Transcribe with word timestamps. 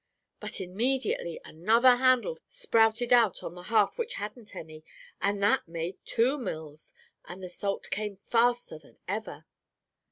But 0.39 0.59
immediately 0.59 1.39
another 1.45 1.97
handle 1.97 2.39
sprouted 2.49 3.13
out 3.13 3.43
on 3.43 3.53
the 3.53 3.61
half 3.61 3.99
which 3.99 4.15
hadn't 4.15 4.55
any, 4.55 4.83
and 5.21 5.43
that 5.43 5.67
made 5.67 6.03
two 6.05 6.39
mills, 6.39 6.91
and 7.25 7.43
the 7.43 7.49
salt 7.49 7.87
came 7.91 8.17
faster 8.25 8.79
than 8.79 8.97
ever. 9.07 9.45